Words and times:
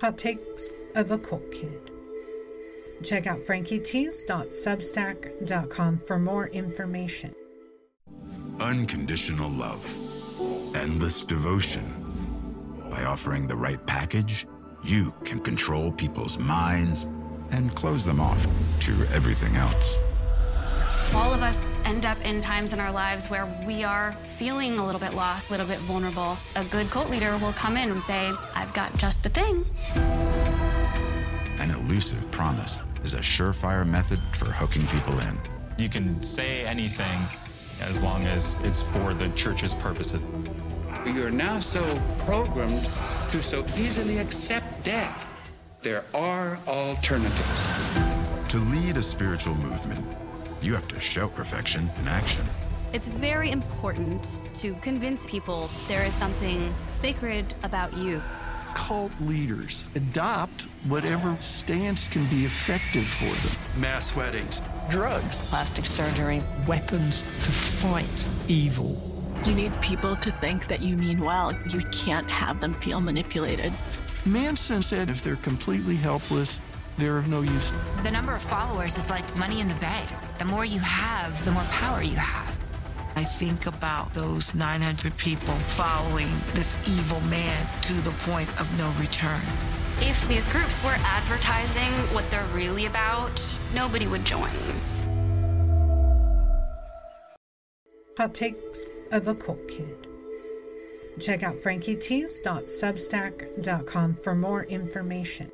Hot 0.00 0.16
Takes 0.18 0.70
of 0.94 1.10
a 1.10 1.18
Cult 1.18 1.50
Kid. 1.50 1.90
Check 3.02 3.26
out 3.26 3.38
frankietease.substack.com 3.38 6.00
for 6.06 6.18
more 6.18 6.48
information. 6.48 7.34
Unconditional 8.60 9.48
love, 9.50 9.82
endless 10.76 11.22
devotion. 11.22 11.94
By 12.90 13.04
offering 13.04 13.46
the 13.46 13.56
right 13.56 13.86
package, 13.86 14.46
you 14.84 15.14
can 15.24 15.40
control 15.40 15.92
people's 15.92 16.36
minds 16.38 17.06
and 17.50 17.74
close 17.74 18.04
them 18.04 18.20
off 18.20 18.46
to 18.80 18.92
everything 19.14 19.56
else. 19.56 19.96
All 21.14 21.32
of 21.32 21.42
us 21.42 21.66
end 21.84 22.04
up 22.04 22.20
in 22.24 22.40
times 22.40 22.72
in 22.72 22.80
our 22.80 22.92
lives 22.92 23.30
where 23.30 23.46
we 23.66 23.84
are 23.84 24.14
feeling 24.38 24.78
a 24.78 24.84
little 24.84 25.00
bit 25.00 25.14
lost, 25.14 25.48
a 25.48 25.52
little 25.52 25.66
bit 25.66 25.80
vulnerable. 25.80 26.36
A 26.56 26.64
good 26.64 26.90
cult 26.90 27.10
leader 27.10 27.36
will 27.38 27.52
come 27.54 27.76
in 27.76 27.90
and 27.90 28.02
say, 28.02 28.32
I've 28.54 28.72
got 28.74 28.96
just 28.98 29.22
the 29.22 29.30
thing. 29.30 29.64
An 31.58 31.70
elusive 31.70 32.30
promise 32.30 32.78
is 33.02 33.14
a 33.14 33.18
surefire 33.18 33.86
method 33.86 34.18
for 34.34 34.46
hooking 34.46 34.86
people 34.88 35.18
in. 35.20 35.38
You 35.78 35.88
can 35.88 36.22
say 36.22 36.66
anything 36.66 37.20
as 37.80 38.00
long 38.00 38.24
as 38.26 38.56
it's 38.62 38.82
for 38.82 39.14
the 39.14 39.28
church's 39.30 39.74
purposes. 39.74 40.24
You're 41.06 41.30
now 41.30 41.60
so 41.60 42.00
programmed 42.20 42.88
to 43.30 43.42
so 43.42 43.64
easily 43.76 44.18
accept 44.18 44.84
death. 44.84 45.24
There 45.82 46.04
are 46.14 46.58
alternatives. 46.66 47.68
To 48.48 48.58
lead 48.58 48.96
a 48.96 49.02
spiritual 49.02 49.54
movement, 49.54 50.04
you 50.62 50.74
have 50.74 50.88
to 50.88 51.00
show 51.00 51.28
perfection 51.28 51.90
in 52.00 52.08
action. 52.08 52.44
It's 52.92 53.08
very 53.08 53.50
important 53.50 54.40
to 54.54 54.74
convince 54.76 55.26
people 55.26 55.68
there 55.88 56.04
is 56.04 56.14
something 56.14 56.74
sacred 56.90 57.54
about 57.62 57.96
you. 57.96 58.22
Cult 58.74 59.12
leaders 59.20 59.86
adopt 59.94 60.62
whatever 60.86 61.36
stance 61.40 62.08
can 62.08 62.26
be 62.26 62.44
effective 62.44 63.06
for 63.06 63.24
them. 63.24 63.80
Mass 63.80 64.14
weddings, 64.14 64.62
drugs, 64.90 65.36
plastic 65.36 65.86
surgery, 65.86 66.42
weapons 66.66 67.22
to 67.42 67.50
fight 67.50 68.24
evil. 68.48 69.00
You 69.44 69.54
need 69.54 69.78
people 69.80 70.16
to 70.16 70.30
think 70.32 70.66
that 70.68 70.80
you 70.80 70.96
mean 70.96 71.20
well. 71.20 71.52
You 71.68 71.80
can't 71.92 72.30
have 72.30 72.60
them 72.60 72.74
feel 72.74 73.00
manipulated. 73.00 73.72
Manson 74.26 74.82
said 74.82 75.08
if 75.08 75.22
they're 75.22 75.36
completely 75.36 75.96
helpless, 75.96 76.60
they're 76.98 77.18
of 77.18 77.28
no 77.28 77.42
use. 77.42 77.72
The 78.02 78.10
number 78.10 78.34
of 78.34 78.42
followers 78.42 78.96
is 78.96 79.10
like 79.10 79.36
money 79.36 79.60
in 79.60 79.68
the 79.68 79.74
bank. 79.76 80.08
The 80.38 80.44
more 80.44 80.64
you 80.64 80.80
have, 80.80 81.44
the 81.44 81.52
more 81.52 81.62
power 81.64 82.02
you 82.02 82.16
have. 82.16 82.56
I 83.16 83.24
think 83.24 83.66
about 83.66 84.12
those 84.12 84.54
900 84.54 85.16
people 85.16 85.54
following 85.54 86.28
this 86.54 86.76
evil 86.86 87.20
man 87.22 87.66
to 87.82 87.94
the 88.02 88.10
point 88.10 88.48
of 88.60 88.78
no 88.78 88.90
return. 89.00 89.40
If 90.00 90.28
these 90.28 90.46
groups 90.48 90.82
were 90.84 90.96
advertising 90.98 91.90
what 92.14 92.30
they're 92.30 92.44
really 92.52 92.84
about, 92.84 93.42
nobody 93.74 94.06
would 94.06 94.26
join. 94.26 94.50
Hot 98.18 98.34
Takes 98.34 98.84
of 99.12 99.28
a 99.28 99.34
Cult 99.34 99.66
Kid. 99.68 100.06
Check 101.18 101.42
out 101.42 101.56
frankietease.substack.com 101.56 104.14
for 104.16 104.34
more 104.34 104.64
information. 104.64 105.50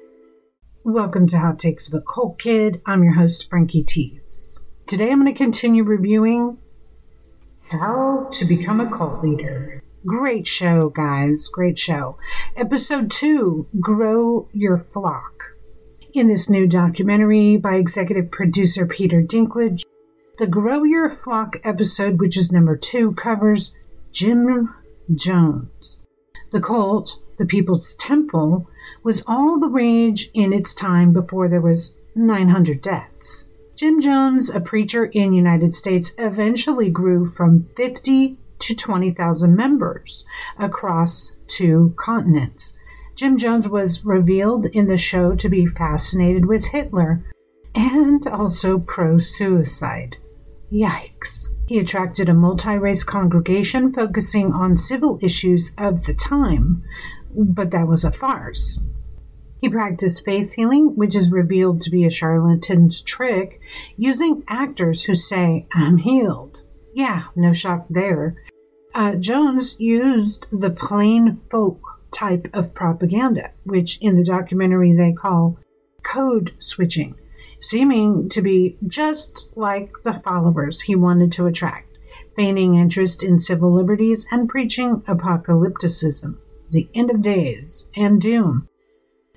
Welcome 0.84 1.28
to 1.28 1.38
Hot 1.38 1.60
Takes 1.60 1.86
of 1.86 1.94
a 1.94 2.00
Cult 2.00 2.40
Kid. 2.40 2.80
I'm 2.84 3.04
your 3.04 3.12
host, 3.12 3.48
Frankie 3.48 3.84
Tease. 3.84 4.58
Today 4.88 5.12
I'm 5.12 5.22
going 5.22 5.32
to 5.32 5.38
continue 5.38 5.84
reviewing 5.84 6.58
How 7.70 8.28
to 8.32 8.44
Become 8.44 8.80
a 8.80 8.90
Cult 8.90 9.22
Leader. 9.22 9.80
Great 10.04 10.48
show, 10.48 10.88
guys. 10.88 11.48
Great 11.52 11.78
show. 11.78 12.18
Episode 12.56 13.12
2 13.12 13.68
Grow 13.78 14.48
Your 14.52 14.84
Flock. 14.92 15.54
In 16.14 16.26
this 16.26 16.50
new 16.50 16.66
documentary 16.66 17.56
by 17.56 17.76
executive 17.76 18.32
producer 18.32 18.84
Peter 18.84 19.22
Dinklage, 19.22 19.84
the 20.38 20.48
Grow 20.48 20.82
Your 20.82 21.14
Flock 21.14 21.58
episode, 21.62 22.18
which 22.18 22.36
is 22.36 22.50
number 22.50 22.76
2, 22.76 23.12
covers 23.12 23.72
Jim 24.10 24.74
Jones. 25.14 26.00
The 26.50 26.60
cult, 26.60 27.21
the 27.38 27.46
People's 27.46 27.94
Temple, 27.94 28.68
was 29.02 29.22
all 29.26 29.58
the 29.58 29.68
rage 29.68 30.30
in 30.34 30.52
its 30.52 30.74
time 30.74 31.12
before 31.12 31.48
there 31.48 31.60
was 31.60 31.94
900 32.14 32.82
deaths. 32.82 33.46
Jim 33.74 34.00
Jones, 34.00 34.50
a 34.50 34.60
preacher 34.60 35.06
in 35.06 35.32
United 35.32 35.74
States, 35.74 36.12
eventually 36.18 36.90
grew 36.90 37.30
from 37.30 37.68
50 37.76 38.36
to 38.60 38.74
20,000 38.74 39.56
members 39.56 40.24
across 40.58 41.32
two 41.48 41.94
continents. 41.96 42.76
Jim 43.16 43.36
Jones 43.36 43.68
was 43.68 44.04
revealed 44.04 44.66
in 44.66 44.86
the 44.86 44.96
show 44.96 45.34
to 45.34 45.48
be 45.48 45.66
fascinated 45.66 46.46
with 46.46 46.66
Hitler 46.66 47.24
and 47.74 48.26
also 48.26 48.78
pro 48.78 49.18
suicide. 49.18 50.16
Yikes. 50.72 51.48
He 51.66 51.78
attracted 51.78 52.30
a 52.30 52.34
multi 52.34 52.76
race 52.76 53.04
congregation 53.04 53.92
focusing 53.92 54.52
on 54.52 54.78
civil 54.78 55.18
issues 55.20 55.72
of 55.76 56.04
the 56.04 56.14
time, 56.14 56.82
but 57.34 57.70
that 57.72 57.86
was 57.86 58.04
a 58.04 58.10
farce. 58.10 58.78
He 59.60 59.68
practiced 59.68 60.24
faith 60.24 60.54
healing, 60.54 60.96
which 60.96 61.14
is 61.14 61.30
revealed 61.30 61.82
to 61.82 61.90
be 61.90 62.04
a 62.04 62.10
charlatan's 62.10 63.00
trick, 63.00 63.60
using 63.96 64.42
actors 64.48 65.04
who 65.04 65.14
say, 65.14 65.66
I'm 65.72 65.98
healed. 65.98 66.62
Yeah, 66.94 67.24
no 67.36 67.52
shock 67.52 67.86
there. 67.88 68.36
Uh, 68.94 69.14
Jones 69.14 69.76
used 69.78 70.46
the 70.50 70.70
plain 70.70 71.40
folk 71.50 71.80
type 72.12 72.48
of 72.52 72.74
propaganda, 72.74 73.50
which 73.64 73.98
in 74.00 74.16
the 74.16 74.24
documentary 74.24 74.94
they 74.94 75.12
call 75.12 75.58
code 76.02 76.52
switching, 76.58 77.14
seeming 77.62 78.28
to 78.28 78.42
be 78.42 78.76
just 78.88 79.48
like 79.56 79.90
the 80.02 80.20
followers 80.24 80.80
he 80.80 80.96
wanted 80.96 81.30
to 81.32 81.46
attract, 81.46 81.96
feigning 82.34 82.74
interest 82.74 83.22
in 83.22 83.40
civil 83.40 83.72
liberties 83.72 84.26
and 84.32 84.48
preaching 84.48 85.00
apocalypticism, 85.06 86.36
the 86.70 86.88
end 86.94 87.08
of 87.08 87.22
days, 87.22 87.86
and 87.94 88.20
doom. 88.20 88.68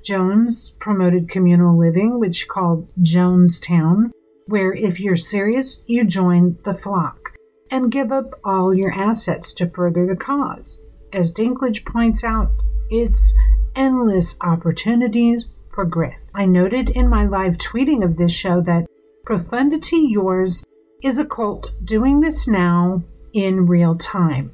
Jones 0.04 0.74
promoted 0.80 1.30
communal 1.30 1.78
living, 1.78 2.20
which 2.20 2.48
called 2.48 2.88
Jonestown, 3.02 4.12
where 4.48 4.74
if 4.74 5.00
you're 5.00 5.18
serious, 5.18 5.80
you 5.86 6.04
join 6.04 6.58
the 6.66 6.74
flock 6.74 7.32
and 7.72 7.92
give 7.92 8.12
up 8.12 8.40
all 8.44 8.74
your 8.74 8.92
assets 8.92 9.54
to 9.54 9.70
further 9.70 10.06
the 10.08 10.16
cause. 10.16 10.80
As 11.14 11.32
Dinklage 11.32 11.86
points 11.86 12.24
out, 12.24 12.50
it's 12.90 13.34
endless 13.76 14.36
opportunities 14.42 15.46
for. 15.76 16.18
I 16.34 16.46
noted 16.46 16.90
in 16.90 17.10
my 17.10 17.26
live 17.26 17.58
tweeting 17.58 18.04
of 18.04 18.16
this 18.18 18.32
show 18.32 18.62
that 18.62 18.88
Profundity 19.26 20.08
Yours 20.10 20.66
is 21.04 21.18
a 21.18 21.26
cult 21.26 21.70
doing 21.84 22.22
this 22.22 22.48
now 22.48 23.04
in 23.34 23.68
real 23.68 23.96
time. 23.96 24.52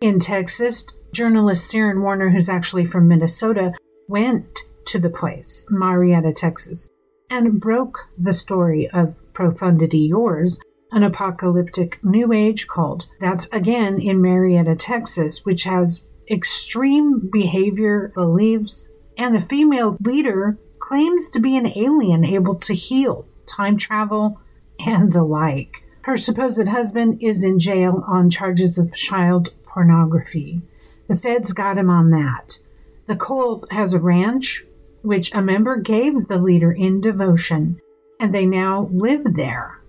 In 0.00 0.18
Texas, 0.18 0.84
journalist 1.12 1.70
Ciaran 1.70 2.02
Warner, 2.02 2.30
who's 2.30 2.48
actually 2.48 2.86
from 2.86 3.08
Minnesota, 3.08 3.72
went 4.08 4.64
to 4.86 4.98
the 4.98 5.10
place, 5.10 5.64
Marietta, 5.70 6.32
Texas, 6.32 6.90
and 7.30 7.60
broke 7.60 7.98
the 8.18 8.32
story 8.32 8.90
of 8.90 9.14
Profundity 9.32 9.98
Yours, 10.08 10.58
an 10.90 11.02
apocalyptic 11.02 11.98
New 12.02 12.32
Age 12.32 12.66
cult 12.66 13.06
that's 13.20 13.46
again 13.52 14.00
in 14.00 14.20
Marietta, 14.20 14.74
Texas, 14.74 15.44
which 15.44 15.64
has 15.64 16.02
extreme 16.30 17.28
behavior, 17.30 18.10
beliefs, 18.14 18.88
and 19.18 19.34
the 19.34 19.46
female 19.48 19.96
leader 20.02 20.56
claims 20.78 21.28
to 21.28 21.40
be 21.40 21.56
an 21.56 21.66
alien 21.76 22.24
able 22.24 22.54
to 22.54 22.74
heal, 22.74 23.26
time 23.46 23.76
travel, 23.76 24.40
and 24.78 25.12
the 25.12 25.24
like. 25.24 25.82
Her 26.02 26.16
supposed 26.16 26.66
husband 26.66 27.18
is 27.20 27.42
in 27.42 27.58
jail 27.58 28.04
on 28.06 28.30
charges 28.30 28.78
of 28.78 28.94
child 28.94 29.50
pornography. 29.64 30.62
The 31.08 31.16
feds 31.16 31.52
got 31.52 31.76
him 31.76 31.90
on 31.90 32.10
that. 32.10 32.58
The 33.06 33.16
cult 33.16 33.70
has 33.72 33.92
a 33.92 33.98
ranch 33.98 34.64
which 35.02 35.34
a 35.34 35.42
member 35.42 35.76
gave 35.76 36.28
the 36.28 36.38
leader 36.38 36.72
in 36.72 37.00
devotion, 37.00 37.80
and 38.20 38.34
they 38.34 38.46
now 38.46 38.88
live 38.92 39.34
there. 39.34 39.80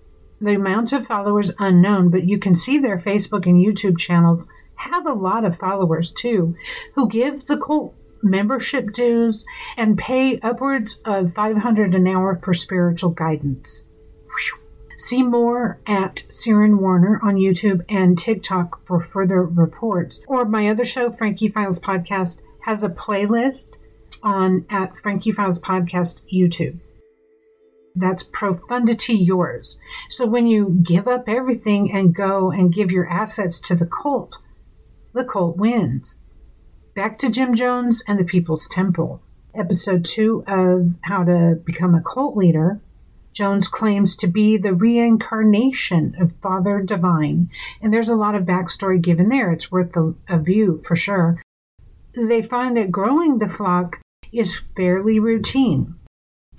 The 0.42 0.56
amount 0.56 0.94
of 0.94 1.06
followers 1.06 1.52
unknown, 1.60 2.10
but 2.10 2.28
you 2.28 2.40
can 2.40 2.56
see 2.56 2.80
their 2.80 3.00
Facebook 3.00 3.46
and 3.46 3.64
YouTube 3.64 3.98
channels 3.98 4.48
have 4.76 5.06
a 5.06 5.14
lot 5.14 5.44
of 5.44 5.58
followers 5.58 6.12
too, 6.12 6.56
who 6.96 7.10
give 7.10 7.46
the 7.48 7.58
cult 7.58 7.94
membership 8.22 8.94
dues 8.94 9.46
and 9.78 9.98
pay 9.98 10.40
upwards 10.40 10.98
of 11.06 11.34
500 11.34 11.96
an 11.96 12.08
hour 12.08 12.40
for 12.44 12.54
spiritual 12.54 13.12
guidance. 13.12 13.86
See 15.00 15.24
more 15.24 15.80
at 15.88 16.24
Siren 16.28 16.78
Warner 16.78 17.22
on 17.24 17.36
YouTube 17.36 17.86
and 17.88 18.18
TikTok 18.18 18.86
for 18.86 19.02
further 19.02 19.44
reports. 19.44 20.20
Or 20.28 20.44
my 20.44 20.68
other 20.68 20.84
show, 20.84 21.10
Frankie 21.10 21.48
Files 21.48 21.80
Podcast, 21.80 22.42
has 22.66 22.84
a 22.84 22.90
playlist 22.90 23.78
on 24.22 24.66
at 24.70 25.00
Frankie 25.00 25.32
Files 25.32 25.58
Podcast 25.58 26.20
YouTube. 26.32 26.82
That's 27.96 28.24
profundity 28.24 29.16
yours. 29.16 29.78
So 30.10 30.26
when 30.26 30.48
you 30.48 30.82
give 30.84 31.08
up 31.08 31.30
everything 31.30 31.94
and 31.94 32.14
go 32.14 32.52
and 32.52 32.74
give 32.74 32.92
your 32.92 33.10
assets 33.10 33.62
to 33.62 33.76
the 33.76 33.86
cult, 33.88 34.38
the 35.14 35.24
cult 35.24 35.56
wins. 35.56 36.18
Back 37.00 37.18
to 37.20 37.30
Jim 37.30 37.56
Jones 37.56 38.04
and 38.10 38.20
the 38.20 38.26
People's 38.26 38.68
Temple. 38.68 39.22
episode 39.56 40.04
two 40.04 40.44
of 40.46 40.96
How 41.04 41.24
to 41.24 41.56
Become 41.64 41.96
a 41.96 42.02
Cult 42.02 42.36
Leader, 42.36 42.82
Jones 43.32 43.70
claims 43.70 44.18
to 44.18 44.28
be 44.28 44.58
the 44.58 44.74
reincarnation 44.74 46.18
of 46.20 46.34
Father 46.42 46.82
Divine, 46.82 47.52
and 47.82 47.94
there's 47.94 48.10
a 48.10 48.18
lot 48.18 48.36
of 48.36 48.44
backstory 48.44 49.02
given 49.02 49.30
there. 49.30 49.50
It's 49.50 49.72
worth 49.72 49.96
a, 49.96 50.14
a 50.28 50.40
view 50.40 50.84
for 50.86 50.98
sure. 50.98 51.42
They 52.16 52.42
find 52.42 52.76
that 52.76 52.92
growing 52.92 53.38
the 53.38 53.48
flock 53.48 54.02
is 54.34 54.60
fairly 54.76 55.20
routine. 55.20 55.96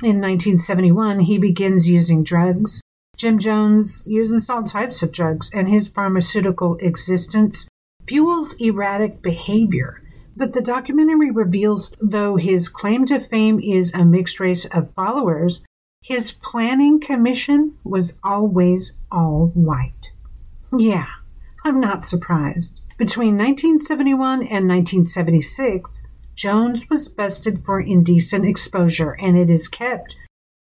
In 0.02 0.22
1971, 0.22 1.20
he 1.20 1.36
begins 1.36 1.86
using 1.86 2.24
drugs. 2.24 2.80
Jim 3.18 3.38
Jones 3.38 4.04
uses 4.06 4.48
all 4.48 4.64
types 4.64 5.02
of 5.02 5.12
drugs, 5.12 5.50
and 5.52 5.68
his 5.68 5.88
pharmaceutical 5.88 6.78
existence 6.80 7.66
fuels 8.06 8.54
erratic 8.54 9.20
behavior. 9.20 10.00
But 10.40 10.54
the 10.54 10.62
documentary 10.62 11.30
reveals, 11.30 11.90
though 12.00 12.36
his 12.36 12.70
claim 12.70 13.04
to 13.08 13.20
fame 13.20 13.60
is 13.60 13.92
a 13.92 14.06
mixed 14.06 14.40
race 14.40 14.64
of 14.64 14.94
followers, 14.94 15.60
his 16.00 16.32
planning 16.32 16.98
commission 16.98 17.76
was 17.84 18.14
always 18.24 18.92
all 19.12 19.48
white. 19.52 20.12
Yeah, 20.74 21.08
I'm 21.62 21.78
not 21.78 22.06
surprised. 22.06 22.80
Between 22.96 23.36
1971 23.36 24.40
and 24.40 24.66
1976, 24.66 25.90
Jones 26.36 26.88
was 26.88 27.08
busted 27.08 27.62
for 27.62 27.78
indecent 27.78 28.46
exposure, 28.46 29.10
and 29.10 29.36
it 29.36 29.50
is 29.50 29.68
kept 29.68 30.16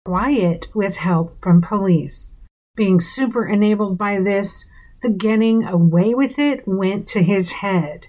quiet 0.05 0.67
with 0.77 0.95
help 0.95 1.43
from 1.43 1.61
police. 1.61 2.31
Being 2.77 3.01
super 3.01 3.45
enabled 3.45 3.99
by 3.99 4.21
this, 4.21 4.65
the 5.03 5.09
getting 5.09 5.65
away 5.65 6.15
with 6.15 6.39
it 6.39 6.69
went 6.69 7.09
to 7.09 7.23
his 7.25 7.51
head, 7.51 8.07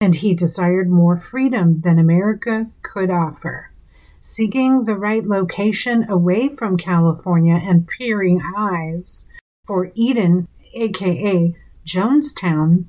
and 0.00 0.14
he 0.16 0.34
desired 0.34 0.88
more 0.88 1.20
freedom 1.30 1.80
than 1.82 1.98
America 1.98 2.66
could 2.82 3.10
offer 3.10 3.70
seeking 4.22 4.84
the 4.84 4.94
right 4.94 5.26
location 5.26 6.08
away 6.10 6.48
from 6.48 6.76
California 6.76 7.54
and 7.54 7.88
peering 7.88 8.40
eyes 8.56 9.26
for 9.66 9.90
Eden, 9.94 10.46
aka 10.74 11.54
Jonestown, 11.86 12.84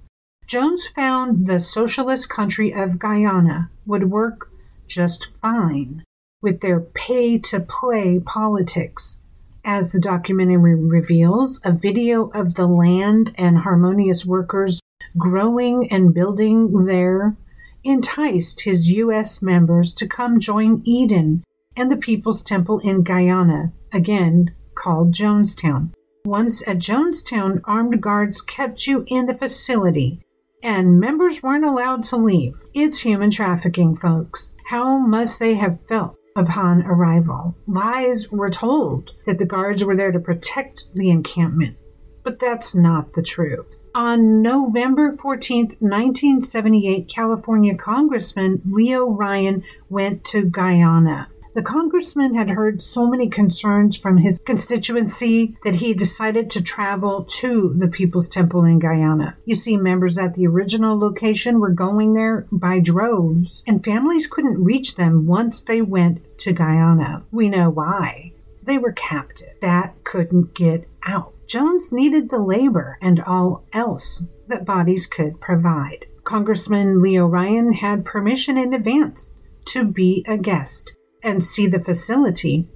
Jones 0.45 0.87
found 0.87 1.47
the 1.47 1.59
socialist 1.59 2.29
country 2.29 2.73
of 2.73 2.99
Guyana 2.99 3.69
would 3.85 4.11
work 4.11 4.51
just 4.87 5.29
fine 5.41 6.03
with 6.41 6.59
their 6.59 6.81
pay 6.81 7.37
to 7.37 7.61
play 7.61 8.19
politics. 8.19 9.17
As 9.63 9.91
the 9.91 9.99
documentary 9.99 10.75
reveals, 10.75 11.61
a 11.63 11.71
video 11.71 12.29
of 12.33 12.55
the 12.55 12.67
land 12.67 13.33
and 13.37 13.59
harmonious 13.59 14.25
workers 14.25 14.80
growing 15.17 15.91
and 15.91 16.13
building 16.13 16.85
there 16.85 17.35
enticed 17.83 18.61
his 18.61 18.89
U.S. 18.89 19.41
members 19.41 19.93
to 19.93 20.07
come 20.07 20.39
join 20.39 20.81
Eden 20.85 21.43
and 21.75 21.91
the 21.91 21.97
People's 21.97 22.43
Temple 22.43 22.79
in 22.79 23.03
Guyana, 23.03 23.71
again 23.91 24.53
called 24.75 25.13
Jonestown. 25.13 25.93
Once 26.25 26.61
at 26.67 26.77
Jonestown, 26.77 27.61
armed 27.65 27.99
guards 28.01 28.41
kept 28.41 28.85
you 28.85 29.03
in 29.07 29.25
the 29.25 29.33
facility, 29.33 30.21
and 30.61 30.99
members 30.99 31.41
weren't 31.41 31.65
allowed 31.65 32.03
to 32.05 32.17
leave. 32.17 32.53
It's 32.73 32.99
human 32.99 33.31
trafficking, 33.31 33.97
folks. 33.97 34.51
How 34.67 34.99
must 34.99 35.39
they 35.39 35.55
have 35.55 35.79
felt 35.89 36.15
upon 36.35 36.83
arrival? 36.83 37.55
Lies 37.67 38.31
were 38.31 38.51
told 38.51 39.11
that 39.25 39.39
the 39.39 39.45
guards 39.45 39.83
were 39.83 39.95
there 39.95 40.11
to 40.11 40.19
protect 40.19 40.85
the 40.93 41.09
encampment, 41.09 41.77
but 42.23 42.39
that's 42.39 42.75
not 42.75 43.13
the 43.13 43.23
truth. 43.23 43.75
On 43.93 44.41
November 44.41 45.17
14, 45.17 45.75
1978, 45.79 47.09
California 47.09 47.75
Congressman 47.75 48.61
Leo 48.65 49.05
Ryan 49.05 49.63
went 49.89 50.23
to 50.25 50.43
Guyana. 50.43 51.27
The 51.55 51.61
congressman 51.61 52.33
had 52.33 52.49
heard 52.49 52.81
so 52.81 53.05
many 53.05 53.29
concerns 53.29 53.97
from 53.97 54.15
his 54.15 54.39
constituency 54.39 55.57
that 55.65 55.75
he 55.75 55.93
decided 55.93 56.49
to 56.51 56.61
travel 56.61 57.25
to 57.41 57.75
the 57.77 57.89
People's 57.89 58.29
Temple 58.29 58.63
in 58.63 58.79
Guyana. 58.79 59.35
You 59.43 59.55
see, 59.55 59.75
members 59.75 60.17
at 60.17 60.35
the 60.35 60.47
original 60.47 60.97
location 60.97 61.59
were 61.59 61.71
going 61.71 62.13
there 62.13 62.47
by 62.49 62.79
droves, 62.79 63.61
and 63.67 63.83
families 63.83 64.27
couldn't 64.27 64.63
reach 64.63 64.95
them 64.95 65.27
once 65.27 65.59
they 65.59 65.81
went 65.81 66.21
to 66.39 66.53
Guyana. 66.53 67.23
We 67.29 67.49
know 67.49 67.69
why. 67.69 68.31
They 68.63 68.77
were 68.77 68.93
captive. 68.93 69.55
That 69.61 70.01
couldn't 70.05 70.53
get 70.53 70.87
out. 71.05 71.33
Jones 71.47 71.91
needed 71.91 72.29
the 72.29 72.39
labor 72.39 72.97
and 73.01 73.19
all 73.21 73.65
else 73.73 74.23
that 74.47 74.65
bodies 74.65 75.07
could 75.07 75.39
provide. 75.39 76.05
Congressman 76.23 77.01
Leo 77.01 77.25
Ryan 77.25 77.73
had 77.73 78.05
permission 78.05 78.57
in 78.57 78.73
advance 78.73 79.31
to 79.65 79.83
be 79.83 80.23
a 80.27 80.37
guest 80.37 80.95
and 81.23 81.43
see 81.43 81.67
the 81.67 81.79
facility. 81.79 82.67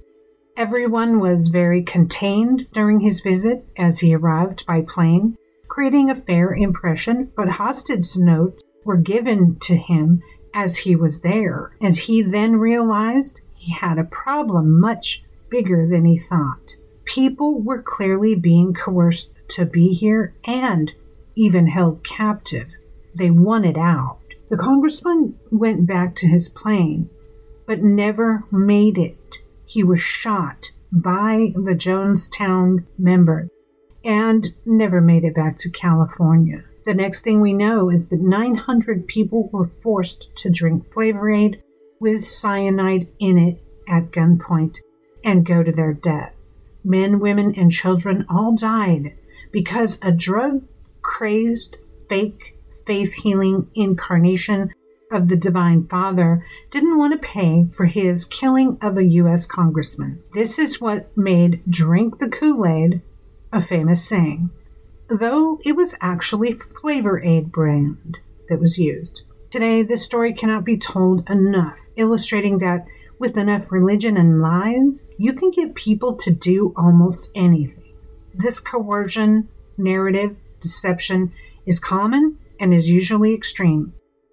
Everyone 0.56 1.20
was 1.20 1.48
very 1.48 1.82
contained 1.82 2.66
during 2.72 3.00
his 3.00 3.20
visit 3.20 3.66
as 3.76 3.98
he 3.98 4.14
arrived 4.14 4.64
by 4.66 4.82
plane, 4.82 5.36
creating 5.68 6.10
a 6.10 6.20
fair 6.22 6.54
impression, 6.54 7.30
but 7.36 7.48
hostage 7.48 8.16
notes 8.16 8.62
were 8.84 8.96
given 8.96 9.56
to 9.60 9.76
him 9.76 10.22
as 10.54 10.78
he 10.78 10.96
was 10.96 11.20
there, 11.20 11.76
and 11.80 11.96
he 11.96 12.22
then 12.22 12.56
realized 12.56 13.40
he 13.54 13.72
had 13.72 13.98
a 13.98 14.04
problem 14.04 14.80
much 14.80 15.22
bigger 15.50 15.86
than 15.86 16.04
he 16.04 16.18
thought. 16.18 16.75
People 17.06 17.60
were 17.62 17.80
clearly 17.82 18.34
being 18.34 18.74
coerced 18.74 19.30
to 19.48 19.64
be 19.64 19.94
here 19.94 20.34
and 20.44 20.92
even 21.36 21.68
held 21.68 22.04
captive. 22.04 22.66
They 23.14 23.30
wanted 23.30 23.78
out. 23.78 24.18
The 24.48 24.56
congressman 24.56 25.36
went 25.50 25.86
back 25.86 26.16
to 26.16 26.26
his 26.26 26.48
plane, 26.48 27.08
but 27.66 27.82
never 27.82 28.44
made 28.50 28.98
it. 28.98 29.38
He 29.64 29.82
was 29.82 30.00
shot 30.00 30.70
by 30.92 31.52
the 31.54 31.74
Jonestown 31.74 32.84
member 32.98 33.48
and 34.04 34.52
never 34.64 35.00
made 35.00 35.24
it 35.24 35.34
back 35.34 35.58
to 35.58 35.70
California. 35.70 36.64
The 36.84 36.94
next 36.94 37.22
thing 37.22 37.40
we 37.40 37.52
know 37.52 37.90
is 37.90 38.08
that 38.08 38.20
900 38.20 39.06
people 39.06 39.48
were 39.52 39.70
forced 39.82 40.34
to 40.36 40.50
drink 40.50 40.92
Flavor 40.92 41.30
Aid 41.30 41.62
with 42.00 42.26
cyanide 42.26 43.08
in 43.18 43.38
it 43.38 43.62
at 43.88 44.12
gunpoint 44.12 44.76
and 45.24 45.46
go 45.46 45.62
to 45.62 45.72
their 45.72 45.92
death 45.92 46.35
men, 46.86 47.18
women, 47.18 47.54
and 47.56 47.70
children 47.70 48.24
all 48.30 48.54
died 48.54 49.12
because 49.50 49.98
a 50.00 50.12
drug 50.12 50.62
crazed, 51.02 51.76
fake, 52.08 52.56
faith 52.86 53.12
healing 53.12 53.68
incarnation 53.74 54.72
of 55.10 55.28
the 55.28 55.36
Divine 55.36 55.86
Father 55.86 56.44
didn't 56.70 56.98
want 56.98 57.12
to 57.12 57.28
pay 57.28 57.66
for 57.76 57.86
his 57.86 58.24
killing 58.24 58.78
of 58.80 58.96
a 58.96 59.04
U.S. 59.04 59.46
congressman. 59.46 60.22
This 60.34 60.58
is 60.58 60.80
what 60.80 61.16
made 61.16 61.62
Drink 61.68 62.18
the 62.18 62.28
Kool 62.28 62.66
Aid 62.66 63.02
a 63.52 63.64
famous 63.64 64.04
saying, 64.04 64.50
though 65.08 65.60
it 65.64 65.72
was 65.72 65.94
actually 66.00 66.58
Flavor 66.80 67.22
Aid 67.22 67.52
brand 67.52 68.18
that 68.48 68.60
was 68.60 68.78
used. 68.78 69.22
Today, 69.50 69.82
this 69.82 70.04
story 70.04 70.34
cannot 70.34 70.64
be 70.64 70.76
told 70.76 71.28
enough, 71.30 71.76
illustrating 71.96 72.58
that 72.58 72.86
with 73.18 73.36
enough 73.36 73.70
religion 73.70 74.16
and 74.16 74.40
lies, 74.40 75.12
you 75.18 75.32
can 75.32 75.50
get 75.50 75.74
people 75.74 76.14
to 76.14 76.30
do 76.30 76.74
almost 76.76 77.30
anything. 77.34 77.94
This 78.34 78.60
coercion, 78.60 79.48
narrative, 79.78 80.36
deception 80.60 81.32
is 81.64 81.78
common 81.78 82.38
and 82.60 82.74
is 82.74 82.88
usually 82.88 83.34
extreme. 83.34 83.92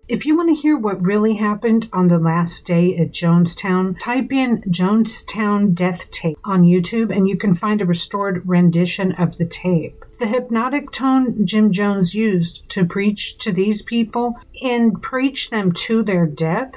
If 0.09 0.25
you 0.25 0.35
want 0.35 0.49
to 0.49 0.61
hear 0.61 0.77
what 0.77 1.01
really 1.01 1.35
happened 1.35 1.87
on 1.93 2.09
the 2.09 2.19
last 2.19 2.65
day 2.65 2.97
at 2.97 3.11
Jonestown, 3.11 3.97
type 3.97 4.33
in 4.33 4.61
Jonestown 4.63 5.73
Death 5.73 6.11
Tape 6.11 6.37
on 6.43 6.63
YouTube 6.63 7.15
and 7.15 7.25
you 7.25 7.37
can 7.37 7.55
find 7.55 7.81
a 7.81 7.85
restored 7.85 8.45
rendition 8.45 9.13
of 9.13 9.37
the 9.37 9.45
tape. 9.45 10.03
The 10.19 10.27
hypnotic 10.27 10.91
tone 10.91 11.45
Jim 11.45 11.71
Jones 11.71 12.13
used 12.13 12.67
to 12.69 12.83
preach 12.83 13.37
to 13.39 13.53
these 13.53 13.81
people 13.81 14.35
and 14.61 15.01
preach 15.01 15.49
them 15.49 15.71
to 15.71 16.03
their 16.03 16.25
death 16.25 16.73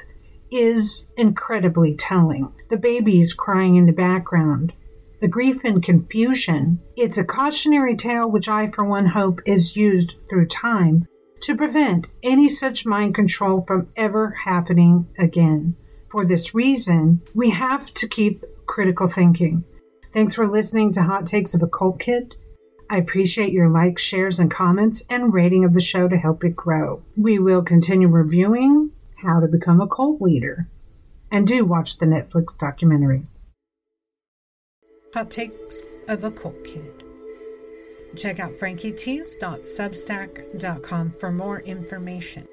is 0.51 1.05
incredibly 1.17 1.95
telling. 1.95 2.51
The 2.69 2.77
baby 2.77 3.21
is 3.21 3.33
crying 3.33 3.75
in 3.75 3.85
the 3.85 3.91
background, 3.91 4.73
the 5.19 5.27
grief 5.27 5.61
and 5.63 5.83
confusion. 5.83 6.79
It's 6.95 7.17
a 7.17 7.23
cautionary 7.23 7.95
tale 7.95 8.29
which 8.29 8.47
I, 8.47 8.69
for 8.69 8.83
one, 8.83 9.05
hope 9.05 9.41
is 9.45 9.75
used 9.75 10.15
through 10.29 10.47
time 10.47 11.07
to 11.41 11.55
prevent 11.55 12.07
any 12.23 12.49
such 12.49 12.85
mind 12.85 13.15
control 13.15 13.63
from 13.67 13.87
ever 13.95 14.31
happening 14.31 15.07
again. 15.17 15.75
For 16.09 16.25
this 16.25 16.55
reason, 16.55 17.21
we 17.33 17.49
have 17.51 17.93
to 17.95 18.07
keep 18.07 18.43
critical 18.65 19.07
thinking. 19.07 19.63
Thanks 20.13 20.35
for 20.35 20.47
listening 20.47 20.93
to 20.93 21.03
Hot 21.03 21.27
Takes 21.27 21.53
of 21.53 21.61
a 21.61 21.67
Cult 21.67 21.99
Kid. 21.99 22.35
I 22.89 22.97
appreciate 22.97 23.51
your 23.51 23.69
likes, 23.69 24.01
shares, 24.01 24.39
and 24.39 24.49
comments 24.49 25.03
and 25.09 25.33
rating 25.33 25.65
of 25.65 25.73
the 25.73 25.81
show 25.81 26.07
to 26.07 26.17
help 26.17 26.43
it 26.45 26.55
grow. 26.55 27.03
We 27.17 27.37
will 27.37 27.61
continue 27.61 28.07
reviewing 28.07 28.91
how 29.17 29.39
to 29.39 29.47
Become 29.47 29.81
a 29.81 29.87
Cult 29.87 30.21
Leader. 30.21 30.67
And 31.31 31.47
do 31.47 31.65
watch 31.65 31.97
the 31.97 32.05
Netflix 32.05 32.55
documentary. 32.57 33.25
Hot 35.13 35.29
Takes 35.29 35.81
of 36.07 36.23
a 36.23 36.31
Cult 36.31 36.63
Kid. 36.63 37.03
Check 38.15 38.39
out 38.39 38.51
frankietease.substack.com 38.51 41.11
for 41.11 41.31
more 41.31 41.59
information. 41.61 42.47